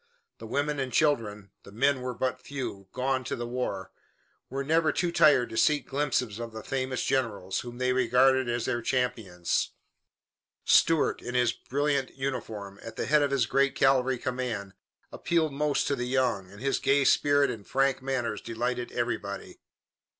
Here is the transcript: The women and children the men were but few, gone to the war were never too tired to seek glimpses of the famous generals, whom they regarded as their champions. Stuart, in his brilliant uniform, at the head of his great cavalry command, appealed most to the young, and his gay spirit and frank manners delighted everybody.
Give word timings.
The 0.39 0.47
women 0.47 0.79
and 0.79 0.91
children 0.91 1.51
the 1.61 1.71
men 1.71 2.01
were 2.01 2.15
but 2.15 2.39
few, 2.41 2.87
gone 2.91 3.23
to 3.25 3.35
the 3.35 3.45
war 3.45 3.91
were 4.49 4.63
never 4.63 4.91
too 4.91 5.11
tired 5.11 5.51
to 5.51 5.57
seek 5.57 5.87
glimpses 5.87 6.39
of 6.39 6.53
the 6.53 6.63
famous 6.63 7.03
generals, 7.03 7.59
whom 7.59 7.77
they 7.77 7.93
regarded 7.93 8.49
as 8.49 8.65
their 8.65 8.81
champions. 8.81 9.73
Stuart, 10.65 11.21
in 11.21 11.35
his 11.35 11.51
brilliant 11.53 12.15
uniform, 12.17 12.79
at 12.81 12.95
the 12.95 13.05
head 13.05 13.21
of 13.21 13.29
his 13.29 13.45
great 13.45 13.75
cavalry 13.75 14.17
command, 14.17 14.73
appealed 15.11 15.53
most 15.53 15.85
to 15.85 15.95
the 15.95 16.07
young, 16.07 16.49
and 16.49 16.61
his 16.61 16.79
gay 16.79 17.03
spirit 17.03 17.51
and 17.51 17.67
frank 17.67 18.01
manners 18.01 18.41
delighted 18.41 18.91
everybody. 18.93 19.59